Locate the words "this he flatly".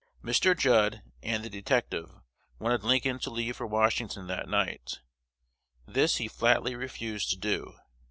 5.85-6.73